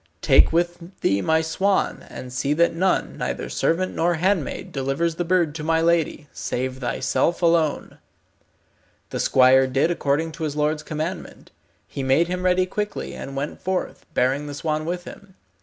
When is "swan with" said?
14.55-15.03